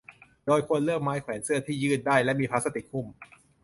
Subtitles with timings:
[0.45, 3.07] โดยควรเลือกไม้แขวนเสื้อที่ยืดได้และมีพลาสติกหุ้ม